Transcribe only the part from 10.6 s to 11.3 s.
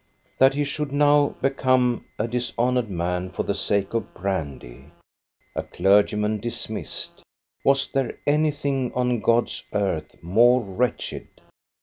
wretched